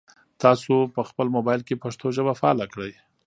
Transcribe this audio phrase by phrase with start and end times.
[0.43, 2.93] تاسو په خپل موبایل کې پښتو ژبه فعاله کړئ.